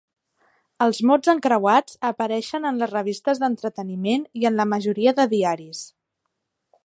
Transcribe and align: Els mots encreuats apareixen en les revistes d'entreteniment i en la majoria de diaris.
Els 0.85 1.01
mots 1.09 1.31
encreuats 1.33 1.99
apareixen 2.11 2.65
en 2.69 2.81
les 2.83 2.91
revistes 2.95 3.43
d'entreteniment 3.43 4.25
i 4.41 4.49
en 4.51 4.59
la 4.61 4.69
majoria 4.75 5.13
de 5.21 5.27
diaris. 5.37 5.85